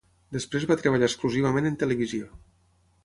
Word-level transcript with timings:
Després 0.37 0.63
va 0.71 0.77
treballar 0.83 1.09
exclusivament 1.11 1.69
en 1.73 1.77
televisió. 1.85 2.31